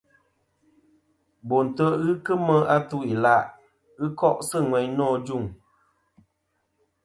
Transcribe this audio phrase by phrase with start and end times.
[1.47, 3.49] Bo ntè' ghɨ kemɨ atu-ila'
[3.99, 5.45] ghɨ ko'sɨ ŋweyn nô ajuŋ.